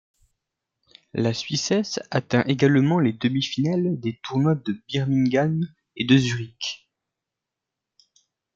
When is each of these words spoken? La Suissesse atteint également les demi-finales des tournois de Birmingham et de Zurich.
La 1.13 1.31
Suissesse 1.31 1.99
atteint 2.09 2.41
également 2.47 2.97
les 2.97 3.13
demi-finales 3.13 3.99
des 3.99 4.19
tournois 4.23 4.55
de 4.55 4.73
Birmingham 4.87 5.61
et 5.95 6.05
de 6.05 6.17
Zurich. 6.17 6.89